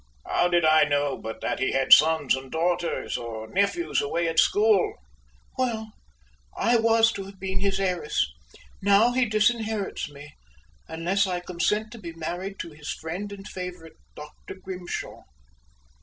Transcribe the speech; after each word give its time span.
How 0.25 0.47
did 0.47 0.65
I 0.65 0.85
know 0.85 1.15
but 1.15 1.41
that 1.41 1.59
he 1.59 1.73
had 1.73 1.93
sons 1.93 2.35
and 2.35 2.51
daughters, 2.51 3.17
or 3.17 3.45
nephews 3.47 4.01
away 4.01 4.27
at 4.27 4.39
school!" 4.39 4.95
"Well, 5.59 5.91
I 6.57 6.77
was 6.77 7.11
to 7.11 7.25
have 7.25 7.39
been 7.39 7.59
his 7.59 7.79
heiress. 7.79 8.25
Now 8.81 9.11
he 9.11 9.25
disinherits 9.27 10.09
me, 10.09 10.33
unless 10.87 11.27
I 11.27 11.39
consent 11.39 11.91
to 11.91 11.99
be 11.99 12.13
married 12.13 12.57
to 12.61 12.71
his 12.71 12.89
friend 12.89 13.31
and 13.31 13.47
favorite, 13.47 13.97
Dr. 14.15 14.55
Grimshaw." 14.55 15.21